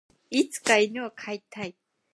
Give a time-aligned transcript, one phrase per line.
[0.31, 1.75] いつか犬を飼いたい。